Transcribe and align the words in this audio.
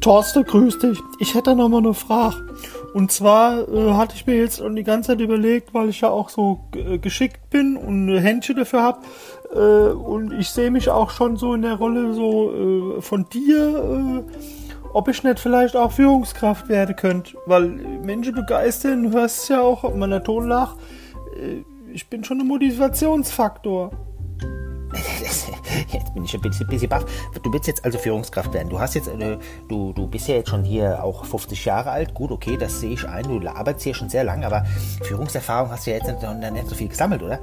Thorsten, 0.00 0.44
grüß 0.44 0.78
dich. 0.78 0.98
Ich 1.18 1.34
hätte 1.34 1.54
noch 1.54 1.68
mal 1.68 1.78
eine 1.78 1.94
Frage. 1.94 2.36
Und 2.94 3.12
zwar 3.12 3.68
äh, 3.68 3.92
hatte 3.92 4.16
ich 4.16 4.26
mir 4.26 4.36
jetzt 4.36 4.60
die 4.60 4.82
ganze 4.82 5.08
Zeit 5.08 5.20
überlegt, 5.20 5.74
weil 5.74 5.90
ich 5.90 6.00
ja 6.00 6.08
auch 6.08 6.28
so 6.28 6.60
äh, 6.74 6.98
geschickt 6.98 7.50
bin 7.50 7.76
und 7.76 8.08
ein 8.08 8.18
Händchen 8.18 8.56
dafür 8.56 8.82
habe. 8.82 9.00
Äh, 9.54 9.92
und 9.92 10.32
ich 10.32 10.48
sehe 10.50 10.70
mich 10.70 10.88
auch 10.88 11.10
schon 11.10 11.36
so 11.36 11.54
in 11.54 11.62
der 11.62 11.74
Rolle 11.74 12.14
so 12.14 12.96
äh, 12.98 13.02
von 13.02 13.26
dir, 13.28 14.24
äh, 14.26 14.88
ob 14.92 15.08
ich 15.08 15.22
nicht 15.22 15.38
vielleicht 15.38 15.76
auch 15.76 15.92
Führungskraft 15.92 16.68
werden 16.68 16.96
könnte. 16.96 17.36
Weil 17.46 17.68
Menschen 17.68 18.34
begeistern, 18.34 19.04
du 19.04 19.12
hörst 19.12 19.48
ja 19.48 19.60
auch 19.60 19.84
auf 19.84 19.94
meiner 19.94 20.24
Tonlach. 20.24 20.76
Äh, 21.36 21.62
ich 21.92 22.08
bin 22.08 22.24
schon 22.24 22.40
ein 22.40 22.46
Motivationsfaktor. 22.46 23.92
Jetzt 25.92 26.14
bin 26.14 26.24
ich 26.24 26.34
ein 26.34 26.40
bisschen, 26.40 26.66
bisschen 26.66 26.88
baff. 26.88 27.04
Du 27.42 27.52
willst 27.52 27.66
jetzt 27.66 27.84
also 27.84 27.98
Führungskraft 27.98 28.52
werden. 28.52 28.68
Du 28.68 28.78
hast 28.78 28.94
jetzt, 28.94 29.08
äh, 29.08 29.38
du, 29.68 29.92
du 29.92 30.06
bist 30.06 30.28
ja 30.28 30.36
jetzt 30.36 30.50
schon 30.50 30.64
hier 30.64 31.02
auch 31.02 31.24
50 31.24 31.64
Jahre 31.64 31.90
alt. 31.90 32.14
Gut, 32.14 32.30
okay, 32.30 32.56
das 32.56 32.80
sehe 32.80 32.92
ich 32.92 33.08
ein. 33.08 33.24
Du 33.24 33.48
arbeitest 33.48 33.84
hier 33.84 33.94
schon 33.94 34.08
sehr 34.08 34.24
lang, 34.24 34.44
aber 34.44 34.64
Führungserfahrung 35.02 35.70
hast 35.70 35.86
du 35.86 35.90
ja 35.90 35.96
jetzt 35.96 36.08
nicht, 36.08 36.52
nicht 36.52 36.68
so 36.68 36.74
viel 36.74 36.88
gesammelt, 36.88 37.22
oder? 37.22 37.40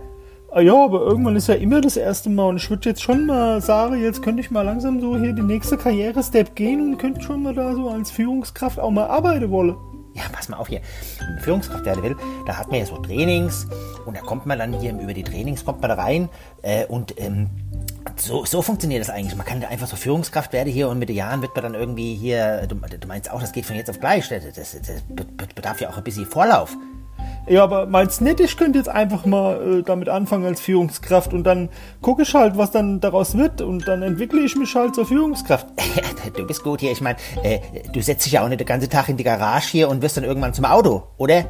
Ah 0.50 0.62
ja, 0.62 0.74
aber 0.74 1.02
irgendwann 1.02 1.36
ist 1.36 1.48
ja 1.48 1.56
immer 1.56 1.82
das 1.82 1.98
erste 1.98 2.30
Mal 2.30 2.46
und 2.46 2.58
ich 2.58 2.70
würde 2.70 2.90
jetzt 2.90 3.02
schon 3.02 3.26
mal 3.26 3.62
sagen, 3.62 4.02
jetzt 4.02 4.24
könnte 4.24 4.40
ich 4.40 4.50
mal 4.50 4.62
langsam 4.62 5.02
so 5.02 5.18
hier 5.18 5.34
die 5.34 5.42
nächste 5.42 5.78
Karriere-Step 5.78 6.56
gehen 6.56 6.82
und 6.82 6.98
könnte 6.98 7.22
schon 7.22 7.44
mal 7.44 7.54
da 7.54 7.74
so 7.74 7.90
als 7.90 8.12
Führungskraft 8.12 8.80
auch 8.80 8.90
mal 8.90 9.08
arbeiten 9.08 9.52
wollen. 9.52 9.76
Ja, 10.14 10.24
pass 10.32 10.48
mal 10.48 10.58
auf 10.58 10.70
hier. 10.70 10.82
Wenn 11.20 11.40
Führungskraft 11.40 11.86
werden 11.86 12.02
will, 12.02 12.16
da 12.46 12.58
hat 12.58 12.72
man 12.72 12.80
ja 12.80 12.86
so 12.86 12.98
Trainings 12.98 13.68
und 14.06 14.16
da 14.16 14.22
kommt 14.22 14.46
man 14.46 14.58
dann 14.58 14.74
hier 14.74 14.98
über 14.98 15.14
die 15.14 15.24
Trainings 15.24 15.66
kommt 15.66 15.82
man 15.82 15.90
da 15.90 15.96
rein 15.96 16.30
äh, 16.62 16.86
und 16.86 17.14
ähm, 17.20 17.50
so, 18.16 18.46
so 18.46 18.62
funktioniert 18.62 19.02
das 19.02 19.10
eigentlich. 19.10 19.36
Man 19.36 19.46
kann 19.46 19.64
einfach 19.64 19.88
so 19.88 19.96
Führungskraft 19.96 20.54
werden 20.54 20.72
hier 20.72 20.90
und 20.90 21.00
mit 21.00 21.10
den 21.10 21.16
Jahren 21.16 21.42
wird 21.42 21.56
man 21.56 21.64
dann 21.64 21.74
irgendwie 21.74 22.16
hier, 22.16 22.68
du, 22.68 22.76
du 22.76 23.08
meinst 23.08 23.32
auch, 23.32 23.42
das 23.42 23.52
geht 23.52 23.66
von 23.66 23.76
jetzt 23.76 23.90
auf 23.90 24.00
gleich. 24.00 24.30
Das, 24.30 24.44
das, 24.54 24.78
das 24.80 25.48
bedarf 25.56 25.82
ja 25.82 25.90
auch 25.90 25.98
ein 25.98 26.04
bisschen 26.04 26.26
Vorlauf. 26.26 26.76
Ja, 27.48 27.64
aber 27.64 27.86
meinst 27.86 28.22
nicht, 28.22 28.42
ich 28.42 28.58
könnte 28.58 28.78
jetzt 28.78 28.90
einfach 28.90 29.26
mal 29.26 29.80
äh, 29.80 29.84
damit 29.84 30.10
anfangen 30.10 30.46
als 30.46 30.60
Führungskraft 30.60 31.34
und 31.34 31.46
dann 31.46 31.70
gucke 32.02 32.24
ich 32.24 32.34
halt, 32.34 32.58
was 32.58 32.72
dann 32.72 33.00
daraus 33.00 33.38
wird 33.38 33.62
und 33.62 33.88
dann 33.88 34.02
entwickle 34.02 34.42
ich 34.42 34.56
mich 34.58 34.76
halt 34.76 34.96
zur 34.96 35.06
Führungskraft. 35.06 35.68
du 36.36 36.46
bist 36.46 36.64
gut 36.64 36.82
hier. 36.82 36.92
Ich 36.92 37.00
meine, 37.00 37.18
äh, 37.44 37.60
du 37.94 38.02
setzt 38.02 38.26
dich 38.26 38.34
ja 38.34 38.44
auch 38.44 38.50
nicht 38.50 38.60
den 38.60 38.68
ganzen 38.68 38.90
Tag 38.90 39.08
in 39.08 39.16
die 39.16 39.24
Garage 39.24 39.70
hier 39.70 39.88
und 39.88 40.02
wirst 40.02 40.18
dann 40.18 40.26
irgendwann 40.26 40.54
zum 40.54 40.66
Auto, 40.66 41.04
oder? 41.18 41.46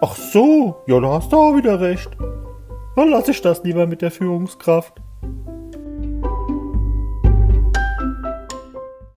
Ach 0.00 0.14
so, 0.14 0.76
ja, 0.86 1.00
da 1.00 1.14
hast 1.14 1.32
du 1.32 1.36
auch 1.36 1.56
wieder 1.56 1.80
recht. 1.80 2.10
Dann 2.94 3.10
lasse 3.10 3.32
ich 3.32 3.42
das 3.42 3.64
lieber 3.64 3.86
mit 3.86 4.02
der 4.02 4.12
Führungskraft. 4.12 5.02